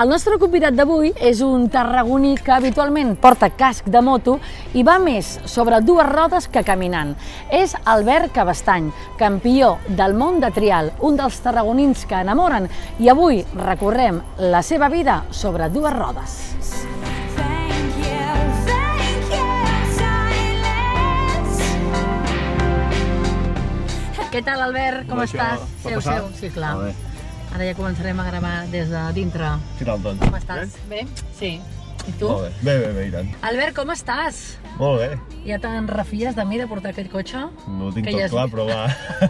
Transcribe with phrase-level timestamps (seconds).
[0.00, 4.38] El nostre convidat d'avui és un tarragoní que habitualment porta casc de moto
[4.74, 7.14] i va més sobre dues rodes que caminant.
[7.50, 12.68] És Albert Cabestany, campió del món de trial, un dels tarragonins que enamoren,
[12.98, 16.38] i avui recorrem la seva vida sobre dues rodes.
[24.30, 25.08] Què tal, Albert?
[25.08, 25.64] Com Com estàs?
[25.82, 26.76] Seu, seu, sí, clar.
[26.78, 27.10] Molt bé.
[27.50, 29.48] Ara ja començarem a gravar des de dintre.
[29.80, 30.22] Què tal, doncs?
[30.22, 30.76] Com estàs?
[30.92, 31.02] Bé?
[31.34, 31.56] Sí.
[32.08, 32.28] I tu?
[32.28, 32.50] Molt bé.
[32.62, 33.28] Bé, bé, bé, i tant.
[33.46, 34.40] Albert, com estàs?
[34.80, 35.08] Molt bé.
[35.44, 37.42] Ja te'n refies de mi de portar aquest cotxe?
[37.68, 38.86] No ho tinc Que tot ja és- clar, però va.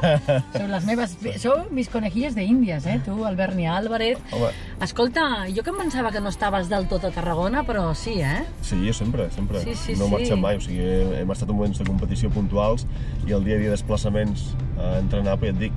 [0.59, 1.17] Sou les meves...
[1.43, 2.99] Sou mis conejilles d'Índies, eh?
[3.07, 4.19] Tu, Albert Ni Álvarez.
[4.35, 4.51] Home,
[4.83, 8.45] Escolta, jo que em pensava que no estaves del tot a Tarragona, però sí, eh?
[8.63, 9.61] sí, jo sempre, sempre.
[9.65, 10.09] Sí, sí, no sí.
[10.09, 10.87] he marxat mai, o sigui,
[11.21, 12.87] hem estat en moments de competició puntuals
[13.27, 15.73] i el dia a dia desplaçaments a entrenar, però ja et dic,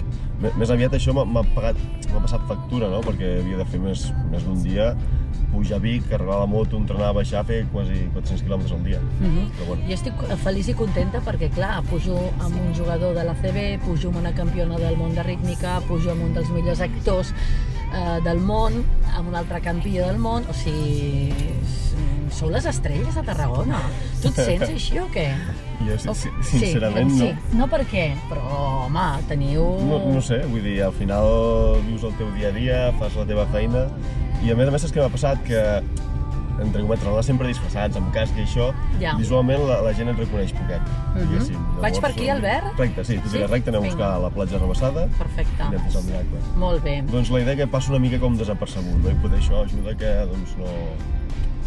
[0.57, 1.75] més aviat això m'ha- pagat,
[2.13, 4.93] m'ha passat factura, no?, perquè havia de fer més, més d'un dia,
[5.53, 8.99] pujar a Vic, carregar la moto, entrenar, baixar, fer quasi 400 quilòmetres al dia.
[9.19, 9.43] Mhm.
[9.57, 13.35] Però bueno, Jo estic feliç i contenta perquè, clar, pujo amb un jugador de la
[13.35, 17.33] CB, pujo amb una campiona del món de rítmica, pujo amb un dels millors actors
[17.93, 18.81] eh, del món,
[19.15, 21.29] amb un altre campió del món, o sigui,
[22.33, 23.79] sou les estrelles de Tarragona.
[24.21, 25.27] Tu et sents així o què?
[25.83, 27.25] jo, si- O- si- sincerament, sí, no.
[27.51, 29.63] Sí, no per què, però, home, teniu...
[29.87, 31.27] No, no sé, vull dir, al final
[31.87, 33.87] vius el teu dia a dia, fas la teva feina,
[34.43, 35.59] i a més a més és que m'ha passat que
[36.61, 38.67] entre cometes, anar sempre disfressats, amb casc i això,
[39.01, 39.15] Ja.
[39.17, 40.81] visualment la, la gent et reconeix poquet,
[41.15, 41.23] Mhm.
[41.23, 41.57] diguéssim.
[41.81, 42.77] Vaig per aquí, doncs, Albert?
[42.79, 43.37] Recte, sí, tu Sí?
[43.43, 45.57] recte, anem a buscar la platja rebassada Perfecte.
[45.59, 46.39] i anem al miracle.
[46.55, 47.01] Molt bé.
[47.01, 49.09] Doncs la idea que passa una mica com desapercebut, no?
[49.09, 50.65] I poder això ajuda que doncs, no,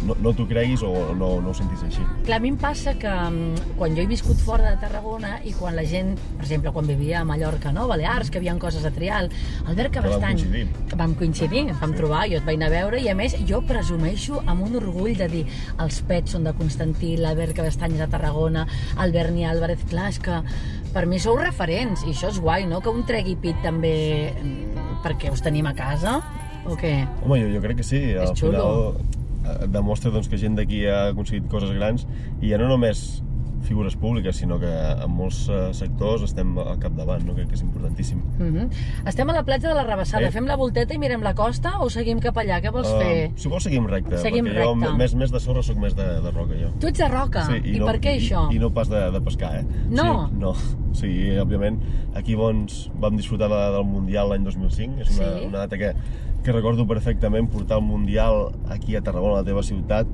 [0.05, 2.03] no, no t'ho creguis o no, no ho sentis així.
[2.27, 5.53] Clar, a mi em passa que mm, quan jo he viscut fora de Tarragona i
[5.57, 7.87] quan la gent, per exemple, quan vivia a Mallorca, no?
[7.89, 9.31] Balears, que hi havia coses a trial,
[9.65, 10.67] Albert Que vam coincidir.
[10.95, 11.97] Vam coincidir, ens vam Sí.
[11.97, 15.15] trobar, jo et vaig anar a veure i a més jo presumeixo amb un orgull
[15.17, 15.45] de dir
[15.79, 18.67] els pets són de Constantí, l'Albert Cabestany és de Tarragona,
[19.01, 20.41] el Berni Álvarez, clar, és que
[20.93, 22.81] per mi sou referents i això és guai, no?
[22.81, 26.21] Que un tregui pit també mm, perquè us tenim a casa
[26.65, 27.07] o què?
[27.23, 27.97] Home, jo, jo crec que sí.
[28.11, 28.51] És Al xulo.
[28.51, 29.16] final
[29.67, 32.07] demostra doncs, que gent d'aquí ha aconseguit coses grans
[32.41, 33.23] i ja no només
[33.67, 37.33] figures públiques, sinó que en molts eh, sectors estem al capdavant, no?
[37.35, 38.21] crec que és importantíssim.
[38.37, 38.69] Mm
[39.09, 40.31] Estem a la platja de la Rebassada, Eh?
[40.31, 42.61] fem la volteta i mirem la costa o seguim cap allà?
[42.63, 43.25] Què vols fer?
[43.27, 44.93] Uh, si vols seguim recte, Seguim perquè jo recte.
[45.01, 46.69] més, més de sorra sóc més de, de roca, jo.
[46.79, 48.45] Tu ets de Roca, i, per què això?
[48.53, 49.65] I, I no pas de, de pescar, eh?
[49.89, 50.29] No?
[50.29, 50.53] Sí, no.
[50.97, 51.75] Sí, òbviament,
[52.17, 55.43] aquí bons vam disfrutar de, del Mundial l'any 2005, és una, Sí.
[55.45, 55.91] una data que,
[56.43, 60.09] que recordo perfectament, portar el Mundial aquí a Tarragona, a la teva ciutat,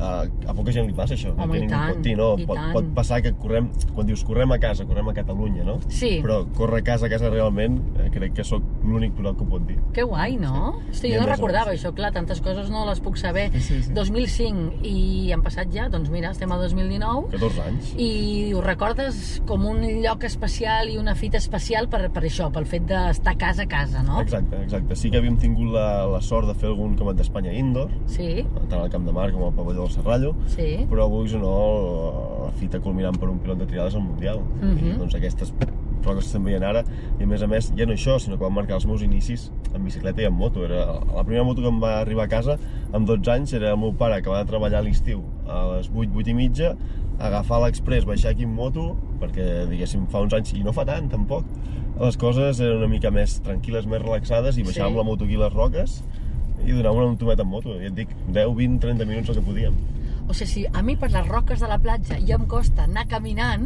[0.00, 2.30] a poca gent li passa això, Home, i tant, pot dir, no?
[2.40, 2.72] i Pot, tant.
[2.72, 5.78] pot passar que correm, quan dius correm a casa, correm a Catalunya, no?
[5.92, 6.18] Sí.
[6.24, 9.48] Però córrer a casa, a casa realment, eh, crec que sóc l'únic pilot que ho
[9.50, 9.76] pot dir.
[9.92, 10.78] Que guai, no?
[10.90, 11.78] Hosti, I jo no recordava sí.
[11.80, 13.50] això, clar, tantes coses no les puc saber.
[13.60, 13.92] Sí, sí.
[13.92, 17.92] 2005 i han passat ja, doncs mira, estem a 2019 14 anys.
[18.00, 18.10] i
[18.56, 22.86] ho recordes com un lloc especial i una fita especial per, per això, pel fet
[22.88, 24.20] d'estar casa a casa, no?
[24.22, 24.96] Exacte, exacte.
[24.96, 28.80] Sí que havíem tingut la, la sort de fer algun campionat d'Espanya indoor, Sí, tant
[28.80, 30.86] al Camp de Mar com al pavelló del Serrallo, sí.
[30.90, 31.54] però avui o no,
[32.46, 34.40] la fita culminant per un pilot de trial és el Mundial.
[34.60, 34.78] Mhm.
[34.78, 35.52] I, doncs aquestes
[36.00, 36.84] proves que estem veient ara,
[37.18, 39.50] i a més a més, ja no això, sinó que van marcar els meus inicis
[39.74, 40.64] en bicicleta i en moto.
[40.64, 42.56] Era, la primera moto que em va arribar a casa,
[42.92, 46.10] amb 12 anys, era el meu pare que va treballar a l'estiu a les 8,
[46.16, 46.76] 8 i mitja,
[47.20, 51.10] agafar l'express, baixar aquí en moto, perquè, diguéssim, fa uns anys, i no fa tant,
[51.12, 51.44] tampoc,
[52.00, 54.96] les coses eren una mica més tranquil·les, més relaxades, i baixàvem Sí.
[54.96, 56.02] la moto aquí les roques,
[56.66, 59.46] i donàvem un tomet en moto, i et dic, 10, 20, 30 minuts el que
[59.46, 59.74] podíem.
[60.30, 63.02] O sigui, si a mi per les roques de la platja ja em costa anar
[63.10, 63.64] caminant,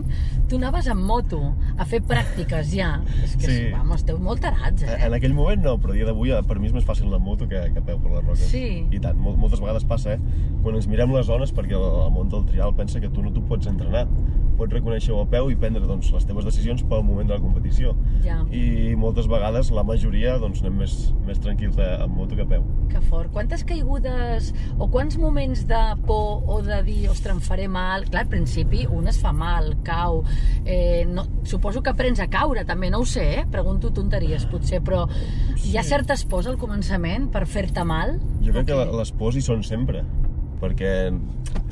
[0.48, 1.40] tu anaves amb moto
[1.76, 3.02] a fer pràctiques ja.
[3.22, 3.58] És que, Sí.
[3.72, 4.96] vamos, esteu molt tarats, eh?
[5.04, 7.46] En aquell moment no, però dia d'avui eh, per mi és més fàcil la moto
[7.46, 8.46] que, que peu per les roques.
[8.48, 8.86] Sí.
[8.90, 10.18] I tant, mol, moltes vegades passa, eh?
[10.62, 13.30] Quan ens mirem les zones, perquè el, el món del trial pensa que tu no
[13.34, 14.06] t'ho pots entrenar.
[14.58, 17.94] Pots reconèixer-ho a peu i prendre doncs, les teves decisions pel moment de la competició.
[18.24, 18.38] Ja.
[18.54, 20.94] I moltes vegades, la majoria, doncs, anem més,
[21.26, 22.64] més tranquils amb moto que a peu.
[22.92, 23.32] Que fort.
[23.34, 28.06] Quantes caigudes o quants moments de por o de dir, ostres, em faré mal?
[28.10, 30.22] Clar, al principi un es fa mal, cau.
[30.64, 33.46] Eh, no, suposo que aprens a caure, també, no ho sé, eh?
[33.50, 35.04] Pregunto tonteries, potser, però
[35.64, 38.18] hi ha certes pors al començament per fer-te mal?
[38.44, 40.04] Jo crec O que les pors hi són sempre,
[40.60, 41.12] perquè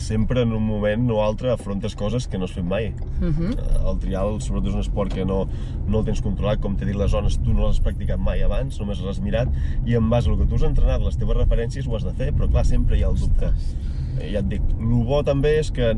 [0.03, 2.93] sempre en un moment o altre afrontes coses que no has fet mai.
[3.21, 3.53] Uh -huh.
[3.91, 5.49] El trial, sobretot, és un esport que no,
[5.87, 8.43] no el tens controlat, com t'he dit, les zones tu no les has practicat mai
[8.43, 9.49] abans, només les has mirat,
[9.87, 12.33] i en base al que tu has entrenat, les teves referències, ho has de fer,
[12.33, 13.53] però clar, sempre hi ha el dubte.
[14.21, 15.97] Eh, Ja et dic, el bo també és que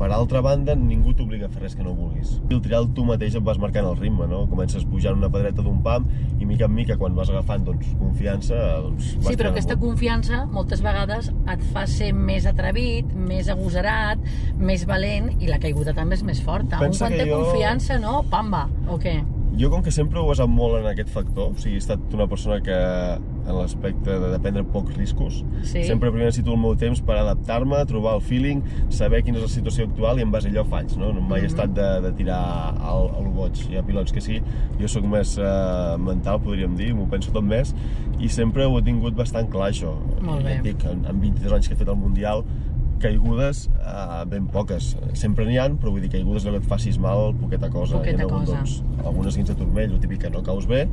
[0.00, 2.38] per altra banda, ningú t'obliga a fer res que no vulguis.
[2.48, 4.46] I el trial tu mateix et vas marcant el ritme, no?
[4.48, 6.06] Comences pujant una pedreta d'un pam
[6.40, 9.90] i mica en mica, quan vas agafant doncs, confiança, doncs Sí, però aquesta amunt.
[9.90, 14.18] confiança moltes vegades et fa ser més atrevit, més agosarat,
[14.56, 16.78] més valent i la caiguda també és més forta.
[16.80, 18.22] Pensa Un quan té jo- confiança, no?
[18.30, 19.18] Pamba, o què?
[19.60, 22.00] Jo, com que sempre ho he basat molt en aquest factor, o sigui, he estat
[22.16, 25.82] una persona que en l'aspecte de, de prendre pocs riscos, Sí.
[25.84, 29.50] sempre primer necessito el meu temps per adaptar-me, trobar el feeling, saber quina és la
[29.52, 31.10] situació actual i en base a allò faig, no?
[31.12, 31.50] No mai he Mhm.
[31.52, 32.40] estat de, de tirar
[32.80, 33.60] al, al boig.
[33.68, 34.40] Hi ha pilots que sí,
[34.80, 37.74] jo sóc més eh, mental, podríem dir, m'ho penso tot més,
[38.18, 39.92] i sempre ho he tingut bastant clar, això.
[40.22, 40.56] Molt bé.
[40.56, 42.44] Et dic, en, en 23 anys que he fet el Mundial,
[43.00, 44.92] caigudes eh, ben poques.
[45.18, 47.98] Sempre n'hi han, però vull dir, caigudes allò que et facis mal, poqueta cosa.
[47.98, 48.60] Poqueta Hi ha hagut, cosa.
[48.60, 50.86] Doncs, algunes guins de turmell, el típic que no caus bé,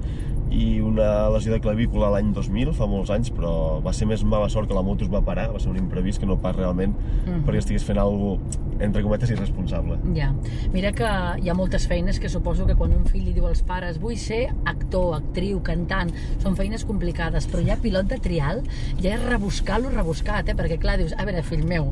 [0.49, 4.47] i una lesió de clavícula l'any 2000, fa molts anys, però va ser més mala
[4.49, 6.95] sort que la moto es va parar, va ser un imprevist que no pas realment
[7.27, 7.43] Mhm.
[7.45, 8.39] perquè estigués fent alguna
[8.79, 9.97] entre cometes, irresponsable.
[10.13, 10.31] Ja.
[10.71, 11.07] Mira que
[11.41, 14.15] hi ha moltes feines que suposo que quan un fill li diu als pares vull
[14.21, 16.11] ser actor, actriu, cantant,
[16.43, 18.61] són feines complicades, però ja pilot de trial
[19.01, 20.55] ja és rebuscar-lo rebuscat, eh?
[20.55, 21.89] perquè clar, dius, a veure, fill meu,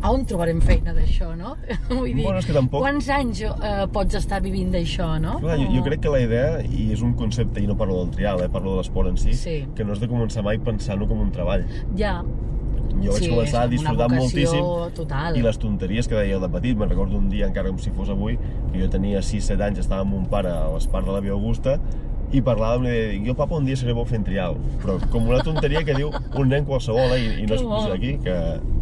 [0.00, 1.56] a on trobarem feina d'això, no?
[1.88, 5.38] Vull dir, Bueno, és que tampoc- quants anys eh, pots estar vivint d'això, no?
[5.42, 8.10] Clar, jo, jo crec que la idea, i és un concepte, i no parlo del
[8.14, 9.64] trial, eh, parlo de l'esport en si, Sí.
[9.74, 11.64] que no has de començar mai pensant-ho com un treball.
[11.96, 12.22] Ja,
[12.98, 14.64] Jo vaig Sí, començar a disfrutar moltíssim
[14.96, 15.36] total.
[15.36, 18.08] i les tonteries que deia de petit, me'n recordo un dia, encara com si fos
[18.08, 18.38] avui,
[18.72, 21.76] que jo tenia 6-7 anys, estava amb mon pare a l'espart de la Via Augusta
[22.32, 25.38] i parlàvem i deia, jo papa un dia seré bo fent trial però com una
[25.44, 27.70] tonteria que diu un nen qualsevol eh, i, i no és bo.
[27.72, 28.34] potser d'aquí que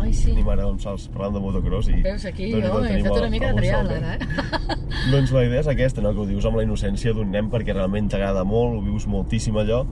[0.03, 0.33] Ai, sí.
[0.35, 3.31] ni m'agrada uns salts parlant de motocross i veus aquí, Déu-n'hi-do, jo he fet una
[3.31, 4.21] mica de trial, ara, eh?
[5.13, 6.11] doncs la idea és aquesta, no?
[6.17, 9.57] que ho dius amb la innocència d'un nen perquè realment t'agrada molt, ho vius moltíssim
[9.63, 9.85] allò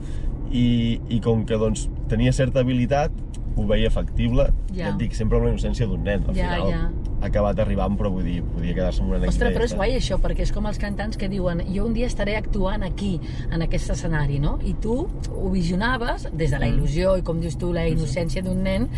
[0.51, 3.11] i, i com que doncs, tenia certa habilitat
[3.55, 4.81] ho veia factible, Ja.
[4.81, 4.89] ja.
[4.91, 6.25] et dic, sempre amb la innocència d'un nen.
[6.27, 6.79] Al Ja, final ja.
[7.21, 9.33] Ha acabat arribant, però vull dir, podia quedar-se amb una anècdota.
[9.35, 9.77] Ostres, però és està.
[9.79, 13.19] guai això, perquè és com els cantants que diuen jo un dia estaré actuant aquí,
[13.51, 14.59] en aquest escenari, no?
[14.63, 16.75] I tu ho visionaves des de la Mm.
[16.75, 18.89] il·lusió i, com dius tu, la innocència d'un nen,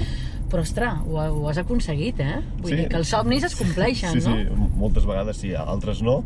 [0.50, 2.42] però, ostres, ho, ho has aconseguit, eh?
[2.62, 2.76] Vull Sí.
[2.78, 4.36] dir que els somnis es compleixen, sí, no?
[4.36, 4.46] Sí,
[4.78, 6.24] moltes vegades sí, altres no,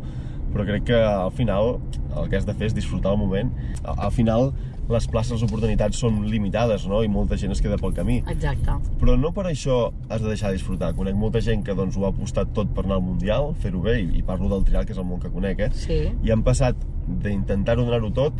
[0.54, 1.78] però crec que al final
[2.16, 3.50] el que has de fer és disfrutar el moment.
[3.84, 4.52] Al final
[4.92, 7.02] les places, les oportunitats són limitades, no?
[7.04, 8.20] I molta gent es queda pel camí.
[8.30, 8.76] Exacte.
[9.00, 9.78] Però no per això
[10.08, 10.92] has de deixar de disfrutar.
[10.94, 13.98] Conec molta gent que doncs, ho ha apostat tot per anar al Mundial, fer-ho bé,
[14.02, 15.70] i, i parlo del trial, que és el món que conec, eh?
[15.74, 15.98] Sí.
[16.22, 16.76] I han passat
[17.22, 18.38] d'intentar-ho donar-ho tot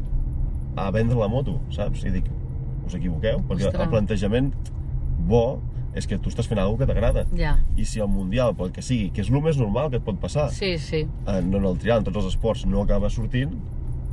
[0.77, 2.05] a vendre la moto, saps?
[2.09, 2.31] I dic,
[2.87, 3.83] us equivoqueu, perquè Ostres.
[3.85, 4.53] el plantejament
[5.29, 5.61] bo
[5.95, 7.27] és que tu estàs fent alguna que t'agrada.
[7.37, 7.57] Ja.
[7.77, 10.17] I si el Mundial, pel que sigui, que és el més normal que et pot
[10.23, 11.03] passar, Sí, sí.
[11.27, 13.53] no en el trial, en tots els esports, no acaba sortint,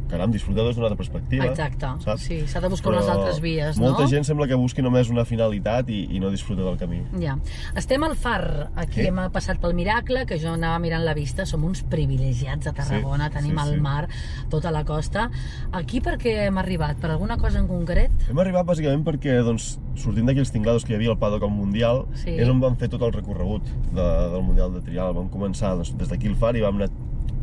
[0.09, 1.45] caram, disfruta des d'una altra perspectiva.
[1.45, 1.87] Exacte.
[2.03, 2.21] saps?
[2.27, 3.89] Sí, s'ha de buscar unes Però altres vies, no?
[3.89, 7.01] Molta gent sembla que busqui només una finalitat i, i no disfruta del camí.
[7.21, 7.37] Ja.
[7.75, 9.07] Estem al far, aquí Sí.
[9.07, 13.29] hem passat pel Miracle, que jo anava mirant la vista, som uns privilegiats a Tarragona,
[13.29, 13.81] Sí, tenim sí, el sí.
[13.81, 14.07] mar,
[14.49, 15.29] tota la costa.
[15.71, 16.97] Aquí per què hem arribat?
[16.99, 18.11] Per alguna cosa en concret?
[18.29, 22.05] Hem arribat bàsicament perquè, doncs, sortint d'aquells tinglados que hi havia al Paddock al Mundial,
[22.13, 22.31] Sí.
[22.31, 23.63] és on vam fer tot el recorregut
[23.93, 25.13] de, del Mundial de Trial.
[25.13, 26.89] Vam començar doncs, des d'aquí al far i vam anar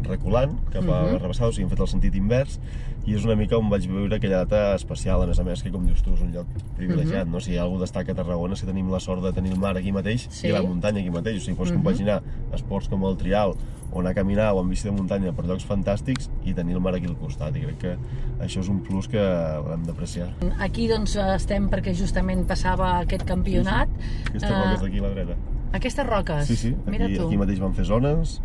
[0.07, 1.13] reculant cap a Mhm.
[1.13, 2.61] les rebassades, o sigui, hem fet el sentit invers,
[3.07, 5.71] i és una mica on vaig viure aquella data especial, a més a més, que
[5.71, 7.39] com dius tu, és un lloc privilegiat, no?
[7.41, 9.77] Si hi ha algú destaca a Tarragona, si tenim la sort de tenir el mar
[9.77, 10.49] aquí mateix Sí.
[10.49, 11.77] i la muntanya aquí mateix, o sigui, pots Mhm.
[11.79, 12.23] compaginar
[12.53, 13.55] esports com el trial,
[13.93, 16.81] o anar a caminar o en bici de muntanya per llocs fantàstics i tenir el
[16.81, 17.97] mar aquí al costat, i crec que
[18.41, 20.35] això és un plus que l'hem d'apreciar.
[20.59, 23.89] Aquí doncs estem perquè justament passava aquest campionat.
[24.29, 25.37] Aquestes Eh, roques d'aquí a la dreta.
[25.73, 26.47] Aquestes roques.
[26.47, 27.27] Sí, sí, Mira aquí, tu.
[27.29, 28.41] aquí mateix van fer zones.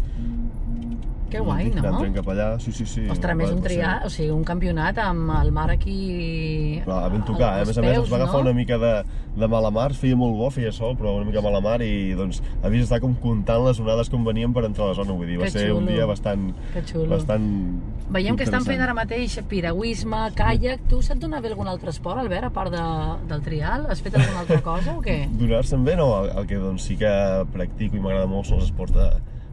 [1.32, 1.80] Que guai, no?
[1.80, 3.06] Anant tren cap allà, sí, sí, sí.
[3.12, 6.82] Ostres, més un triar, o sigui, un campionat amb el mar aquí...
[6.84, 7.64] Clar, ben tocar, eh?
[7.64, 8.50] a més a més ens va agafar no?
[8.50, 8.92] una mica de,
[9.40, 12.42] de mala mar, feia molt bo, feia sol, però una mica mala mar i doncs
[12.60, 15.40] havies d'estar com comptant les onades com venien per entrar a la zona, vull dir,
[15.40, 15.96] va Que ser un xulo.
[15.96, 17.10] dia bastant, Que xulo.
[17.16, 17.48] bastant
[18.12, 20.84] Veiem que estan fent ara mateix piragüisme, caiac.
[20.92, 22.84] Tu se't dona bé algun altre esport, Albert, a part de,
[23.30, 23.86] del trial?
[23.88, 25.22] Has fet alguna altra cosa o què?
[25.40, 27.12] Donar-se'n bé, no, el, el que doncs, sí que
[27.56, 29.08] practico i m'agrada molt són els esports de,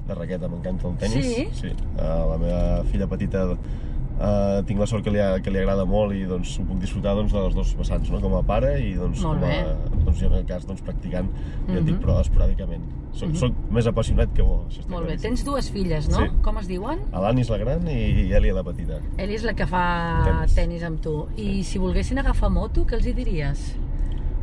[0.09, 1.27] de raqueta, m'encanta el tennis.
[1.35, 1.49] Sí?
[1.53, 1.75] sí.
[1.97, 6.15] Uh, la meva filla petita uh, tinc la sort que li, que li agrada molt
[6.17, 8.21] i doncs ho puc disfrutar doncs, de les dos vessants, no?
[8.25, 9.99] com a pare i doncs, Molt com a, bé.
[10.05, 11.29] doncs, jo en aquest cas doncs, practicant,
[11.69, 12.03] ja et dic, Mhm.
[12.05, 12.89] però esporàdicament.
[13.19, 15.15] Soc, soc més apassionat que bo, està Molt bé.
[15.17, 15.29] claríssim.
[15.31, 16.19] Tens dues filles, no?
[16.23, 16.29] Sí.
[16.43, 17.01] Com es diuen?
[17.13, 17.97] Alani és la gran i,
[18.29, 19.01] i Eli la petita.
[19.19, 20.55] Ell és la que fa Tenis.
[20.55, 21.27] tenis amb tu.
[21.37, 23.77] I si volguessin agafar moto, què els hi diries?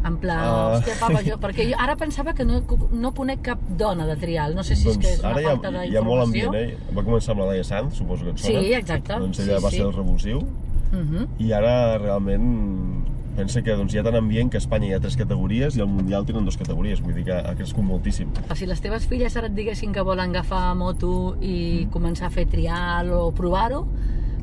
[0.05, 0.77] En pla, Ah.
[0.77, 1.38] hòstia, papa, jo...
[1.41, 4.53] Perquè jo ara pensava que no, no conec cap dona de trial.
[4.55, 6.21] No sé si és que és una Doncs ara hi ha, falta hi ha molt
[6.25, 6.47] d'informació.
[6.50, 6.93] ambient, eh?
[6.95, 8.59] Va començar amb la Laia Sanz, suposo que et sona.
[8.62, 9.13] Sí, exacte.
[9.19, 9.77] Doncs ella Sí, va sí.
[9.77, 10.38] ser el revulsiu.
[10.93, 11.27] Uh -huh.
[11.39, 13.03] I ara realment
[13.35, 15.81] pensa que doncs, hi ha tant ambient que a Espanya hi ha tres categories i
[15.81, 18.29] al Mundial tenen dues categories, vull dir que ha crescut moltíssim.
[18.55, 22.45] Si les teves filles ara et diguessin que volen agafar moto i començar a fer
[22.47, 23.88] trial o provar-ho,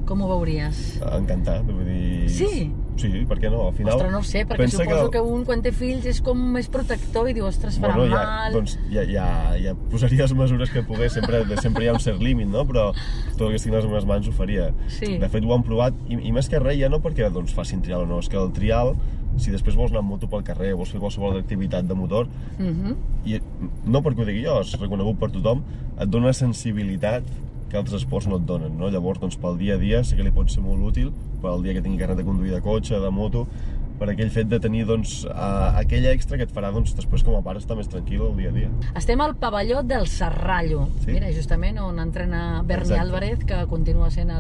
[0.07, 0.79] com ho veuries?
[1.03, 2.29] Encantat, vull dir...
[2.33, 2.71] Sí?
[3.01, 3.63] Sí, per què no?
[3.69, 3.97] Al final...
[3.97, 5.21] Ostres, no sé, perquè suposo que...
[5.25, 8.57] un quan té fills és com més protector i diu, ostres, farà Bueno, ja, mal...
[8.59, 9.27] doncs ja, ja,
[9.63, 12.67] ja posaria les mesures que pogués, sempre, sempre hi ha un cert límit, no?
[12.69, 14.69] Però tot el que estigui a les meves mans ho faria.
[14.93, 15.17] Sí.
[15.23, 17.83] De fet, ho han provat, i, i més que res, ja no perquè doncs, facin
[17.85, 18.93] trial o no, és que el trial,
[19.41, 22.29] si després vols anar amb moto pel carrer, vols fer qualsevol activitat de motor,
[22.59, 22.97] Uh -huh.
[23.25, 23.41] i
[23.87, 25.65] no perquè ho digui jo, és reconegut per tothom,
[25.99, 27.25] et dona sensibilitat
[27.73, 28.91] que altres esports no et donen, no?
[28.93, 31.09] Llavors, doncs, pel dia a dia sí que li pot ser molt útil,
[31.41, 33.47] per al dia que tingui carnet de conduir de cotxe, de moto,
[34.03, 37.37] per aquell fet de tenir, doncs, uh, aquell extra que et farà, doncs, després com
[37.39, 38.71] a pare estar més tranquil el dia a dia.
[38.99, 41.13] Estem al pavelló del Serrallo, Sí.
[41.13, 43.01] mira, justament on entrena Berni Exacte.
[43.01, 44.33] Álvarez, que continua sent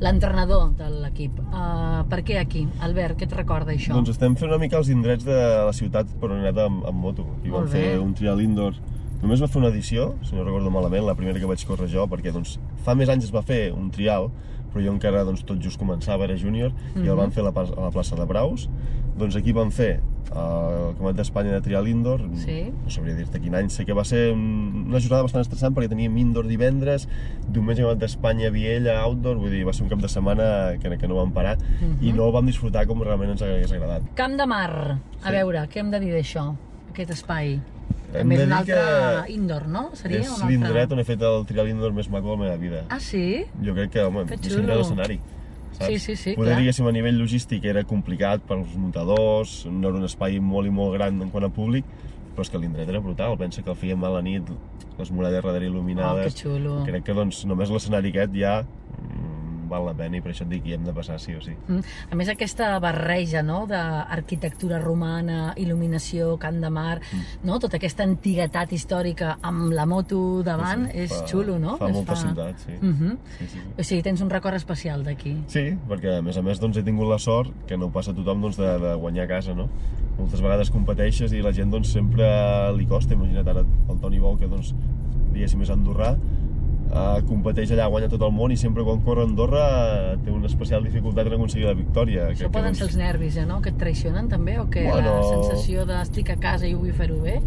[0.00, 1.40] l'entrenador de l'equip.
[1.50, 2.68] Uh, per què aquí?
[2.80, 3.92] Albert, què et recorda això?
[3.96, 6.84] Doncs estem fent una mica els indrets de la ciutat per on he anat amb,
[6.86, 7.26] amb moto.
[7.44, 7.70] I vam bé.
[7.72, 8.78] fer un trial indoor.
[9.22, 12.06] Només va fer una edició, si no recordo malament, la primera que vaig córrer jo,
[12.10, 14.30] perquè doncs, fa més anys es va fer un trial,
[14.72, 17.16] però jo encara doncs, tot just començava, era júnior, i el Mhm.
[17.16, 18.68] vam fer a la, a la plaça de Braus.
[19.16, 20.00] Doncs aquí vam fer
[20.34, 22.72] eh, el Campionat d'Espanya de trial indoor, Sí.
[22.84, 25.88] no sabria dir-te quin any, sé que va ser un, una jornada bastant estressant perquè
[25.88, 27.06] teníem indoor divendres,
[27.48, 31.06] diumenge Campionat d'Espanya Viella, outdoor, vull dir, va ser un cap de setmana que, que
[31.08, 31.56] no vam parar
[32.00, 32.16] i Mhm.
[32.16, 34.02] no vam disfrutar com realment ens hagués agradat.
[34.16, 35.30] Camp de Mar, a Sí.
[35.30, 36.56] veure, què hem de dir d'això,
[36.90, 37.60] aquest espai?
[38.14, 38.80] També és un altre
[39.26, 39.88] que indoor, no?
[39.98, 40.48] Seria és altre...
[40.52, 42.84] l'indret on he fet el trial indoor més maco de la meva vida.
[42.94, 43.44] Ah, sí?
[43.64, 45.18] Jo crec que, home, Que és un gran escenari.
[45.74, 45.88] Saps?
[45.88, 46.60] Sí, sí, sí, Poder, clar.
[46.62, 50.94] diguéssim, a nivell logístic era complicat pels muntadors, no era un espai molt i molt
[50.94, 51.88] gran en quant a públic,
[52.34, 53.34] però és que l'indret era brutal.
[53.40, 54.46] Pensa que el fèiem a la nit,
[55.00, 56.30] les muralles darrere il·luminades.
[56.30, 56.76] Oh, que xulo.
[56.86, 58.60] Crec que doncs, només l'escenari aquest ja
[59.68, 61.40] val la pena i per això et dic que hi hem de passar sí o
[61.40, 61.52] sí.
[61.68, 61.80] Mm.
[62.10, 67.46] A més, aquesta barreja no, d'arquitectura romana, il·luminació, camp de mar, Mm.
[67.48, 67.58] no?
[67.58, 71.76] tota aquesta antiguitat històrica amb la moto davant, Sí, sí, és fa- xulo, no?
[71.78, 72.72] fa Es molta ciutat, sí.
[72.80, 73.16] Mhm.
[73.38, 73.58] Sí, sí, sí.
[73.78, 75.36] O sigui, tens un record especial d'aquí.
[75.48, 78.14] Sí, perquè a més a més doncs, he tingut la sort, que no passa a
[78.14, 79.68] tothom, doncs, de, de guanyar casa, no?
[80.18, 82.24] Moltes vegades competeixes i la gent doncs, sempre
[82.76, 84.74] li costa, imagina't ara el Toni Bou, que doncs,
[85.32, 86.16] diguéssim és andorrà,
[86.90, 89.64] eh, competeix allà, guanya tot el món i sempre quan corre a Andorra
[90.12, 92.28] eh, té una especial dificultat en aconseguir la victòria.
[92.32, 93.60] Això que, poden doncs, ser els nervis, eh, no?
[93.64, 95.14] Que et traicionen també, o que Bueno.
[95.18, 97.40] la sensació d'estic a casa i vull fer-ho bé?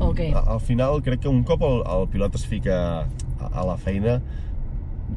[0.00, 0.32] O què?
[0.42, 4.20] Al final, crec que un cop el, el pilot es fica a, a la feina,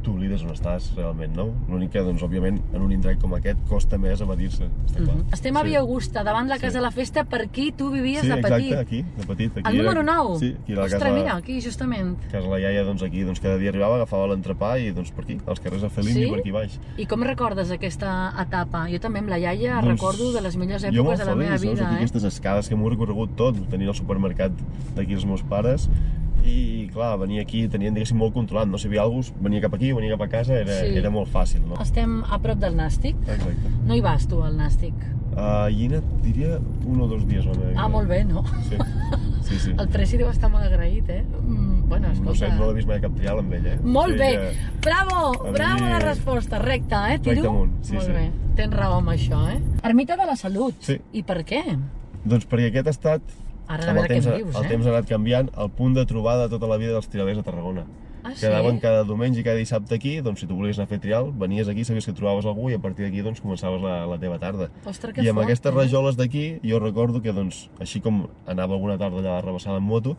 [0.03, 1.53] t'oblides on estàs realment, no?
[1.69, 5.15] L'únic que, doncs, òbviament, en un indret com aquest costa més evadir-se, està clar.
[5.15, 5.33] Mhm.
[5.33, 5.67] Estem a Sí.
[5.69, 6.75] Via Augusta, davant la Casa Sí.
[6.77, 8.73] de la Festa, per aquí tu vivies Sí, de exacte, petit.
[8.77, 9.57] aquí, de petit.
[9.57, 10.39] Aquí El era- número 9?
[10.39, 12.17] Sí, aquí a la Ostres, casa, mira, aquí, justament.
[12.31, 15.37] casa la iaia, doncs aquí, doncs cada dia arribava, agafava l'entrepà i doncs per aquí,
[15.45, 16.29] als carrers de Felini, Sí?
[16.29, 16.79] per aquí baix.
[16.97, 18.87] I com recordes aquesta etapa?
[18.89, 21.31] Jo també amb la iaia Doncs, recordo de les millors jo èpoques molt de la
[21.31, 21.61] feliç, meva saps?
[21.71, 21.97] vida, Aquí eh?
[21.97, 24.51] aquestes escales que m'ho he recorregut tot, tenint el supermercat
[24.95, 25.89] d'aquí els meus pares,
[26.45, 29.91] i clar, venia aquí, tenien diguéssim molt controlat, no sabia alguna cosa, venia cap aquí,
[29.93, 30.95] venia cap a casa, era, Sí.
[30.97, 31.75] era molt fàcil, no?
[31.81, 33.15] Estem a prop del Nàstic.
[33.27, 33.71] Exacte.
[33.85, 34.93] No hi vas tu, al Nàstic?
[35.35, 37.73] Uh, i he anat, diria, un o dos dies vida.
[37.75, 38.43] Ah, molt bé, no?
[38.69, 38.77] Sí,
[39.43, 39.71] sí, sí.
[39.77, 41.23] El Preci deu estar molt agraït, eh?
[41.41, 42.29] Mm, bueno, escolta...
[42.29, 43.75] No sé, no l'he vist mai a cap trial amb ell, eh?
[43.83, 44.29] Molt Sí, bé!
[44.31, 45.47] que- Bravo!
[45.49, 47.19] A Bravo mi- la resposta, recta, eh?
[47.19, 47.35] Tiro?
[47.35, 48.11] Recte amunt, sí, Molt sí.
[48.13, 49.59] bé, tens raó amb això, eh?
[49.83, 50.75] Ermita de la Salut.
[50.79, 51.01] Sí.
[51.11, 51.61] I per què?
[52.23, 53.21] Doncs perquè aquest ha estat,
[53.67, 54.73] Ara a amb veure què temps, em dius, el eh?
[54.73, 57.45] temps ha anat canviant, el punt de trobada de tota la vida dels trialers a
[57.47, 57.85] Tarragona.
[58.25, 58.41] Ah, sí?
[58.41, 61.27] Quedaven cada diumenge i cada dissabte aquí, doncs si tu volies anar a fer trial,
[61.41, 64.39] venies aquí, sabies que trobaves algú i a partir d'aquí doncs començaves la, la teva
[64.41, 64.71] tarda.
[64.81, 65.75] Ostres, que I amb fort, aquestes eh?
[65.75, 69.85] rajoles d'aquí, jo recordo que doncs, així com anava alguna tarda allà a rebassar en
[69.85, 70.15] moto,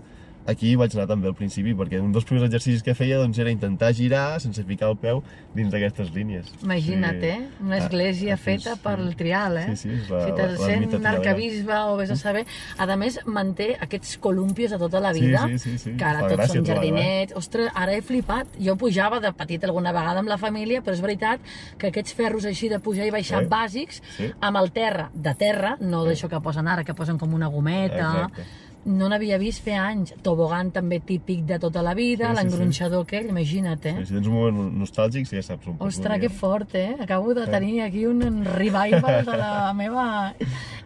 [0.46, 3.50] aquí vaig anar també al principi, perquè un dels primers exercicis que feia doncs, era
[3.50, 5.22] intentar girar sense ficar el peu
[5.54, 6.52] dins d'aquestes línies.
[6.62, 7.26] Imagina't, Sí.
[7.26, 7.48] eh?
[7.60, 8.80] Una església Ah, feta sí.
[8.82, 9.66] pel trial, eh?
[9.76, 12.46] Sí, sí, és la- si te'l sent un arcabisbe o vés a saber...
[12.78, 15.96] A més, manté aquests columpios de tota la Sí, vida, sí, sí, sí.
[15.96, 16.92] que ara Fa tots gràcia són trobar-ho, eh?
[16.92, 17.34] jardinets...
[17.36, 18.46] Ostres, ara he flipat.
[18.58, 21.40] Jo pujava de petit alguna vegada amb la família, però és veritat
[21.78, 23.48] que aquests ferros així de pujar i baixar Sí.
[23.50, 24.30] bàsics, Sí.
[24.40, 28.28] amb el terra, de terra, no d'això que posen ara, que posen com una gometa...
[28.28, 28.44] Exacte.
[28.86, 30.12] No n'havia vist fer anys.
[30.22, 32.36] Tobogan també típic de tota la vida, Sí, sí, sí.
[32.38, 33.94] l'engronxador aquell, imagina't, eh?
[33.98, 36.94] Sí, si tens un moment nostàlgic, sí, ja saps on Ostres, que fort, eh?
[37.00, 40.34] Acabo de tenir aquí un revival de la meva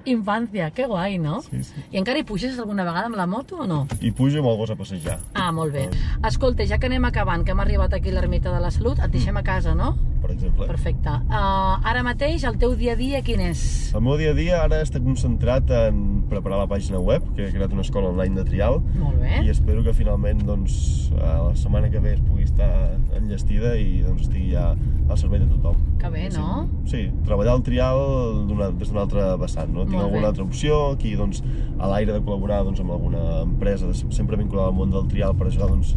[0.06, 0.70] infància.
[0.72, 1.42] Que guai, no?
[1.42, 1.84] Sí, sí.
[1.92, 3.86] I encara hi puges alguna vegada amb la moto o no?
[4.00, 5.18] I pujo amb el gos a passejar.
[5.34, 5.88] Ah, molt bé.
[6.26, 9.12] Escolta, ja que anem acabant, que hem arribat aquí a l'ermita de la Salut, et
[9.12, 9.96] deixem a casa, no?
[10.40, 10.66] Exemple.
[10.66, 11.12] Perfecte.
[11.28, 13.60] Uh, ara mateix, el teu dia a dia quin és?
[13.94, 17.52] El meu dia a dia ara està concentrat en preparar la pàgina web, que he
[17.52, 19.42] creat una escola online de trial, Molt bé.
[19.44, 22.70] i espero que finalment doncs, la setmana que ve es pugui estar
[23.18, 24.70] enllestida i doncs, estigui ja
[25.10, 25.76] al servei de tothom.
[26.00, 26.64] Que bé, no?
[26.88, 27.98] Sí, treballar el trial
[28.48, 29.82] d'una- des d'una altra vessant, no?
[29.84, 30.28] Tinc Molt alguna bé.
[30.32, 31.42] altra opció, aquí doncs,
[31.78, 35.48] a l'aire de col·laborar doncs, amb alguna empresa sempre vinculada al món del trial per
[35.48, 35.96] ajudar doncs,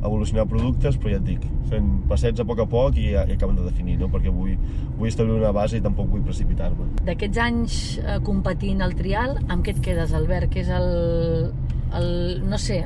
[0.00, 3.58] evolucionar productes, però ja et dic, fent passets a poc a poc i, i acaben
[3.58, 4.08] de definir, no?
[4.12, 4.56] perquè vull,
[4.96, 6.88] vull establir una base i tampoc vull precipitar-me.
[7.06, 10.50] D'aquests anys eh, competint al trial, amb què et quedes, Albert?
[10.54, 11.52] Que és el,
[12.00, 12.10] el
[12.48, 12.80] no sé,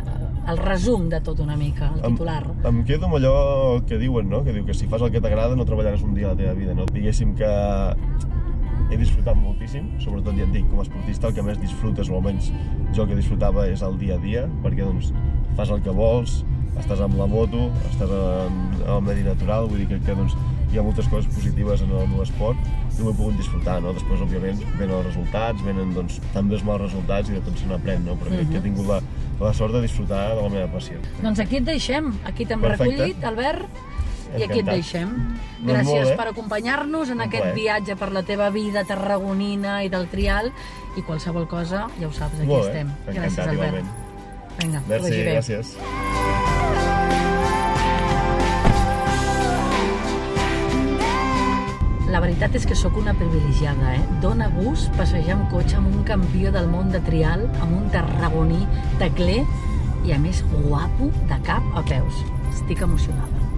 [0.50, 2.42] el resum de tot una mica, el titular.
[2.52, 3.34] Em, em quedo amb allò
[3.88, 4.42] que diuen, no?
[4.44, 6.54] que diu que si fas el que t'agrada no treballaràs un dia a la teva
[6.58, 6.74] vida.
[6.76, 6.86] No?
[6.90, 7.50] Diguéssim que
[8.90, 12.18] he disfrutat moltíssim, sobretot ja et dic, com a esportista el que més disfrutes, o
[12.18, 12.50] almenys
[12.96, 15.14] jo que disfrutava és el dia a dia, perquè doncs
[15.58, 16.42] fas el que vols,
[16.80, 20.34] estàs amb la moto, estàs en, en el medi natural, vull dir que, que doncs,
[20.74, 22.58] hi ha moltes coses positives en el meu esport
[22.98, 23.92] i ho he pogut disfrutar, no?
[23.94, 27.70] Després, òbviament, venen els resultats, venen doncs, també els mals resultats i de tot se
[27.70, 28.18] n'aprèn, no?
[28.18, 29.00] Però crec que he tingut la,
[29.40, 30.98] la sort de disfrutar de la meva passió.
[31.22, 33.82] Doncs aquí et deixem, aquí t'hem recollit, Albert,
[34.34, 35.12] i aquí et deixem.
[35.60, 36.16] Doncs Gràcies bé.
[36.18, 40.50] per acompanyar-nos en aquest viatge per la teva vida tarragonina i del trial,
[40.98, 42.90] i qualsevol cosa, ja ho saps, aquí Molt estem.
[43.06, 43.54] Gràcies, Albert.
[43.54, 44.03] igualment.
[44.60, 45.32] Vinga, que Merci, vagi bé.
[45.34, 45.76] gràcies.
[52.12, 54.02] La veritat és que sóc una privilegiada, eh?
[54.22, 58.60] Dóna gust passejar amb cotxe amb un campió del món de trial, amb un tarragoní
[59.00, 59.40] tecler
[60.04, 62.22] i, a més, guapo de cap a peus.
[62.52, 63.53] Estic emocionada.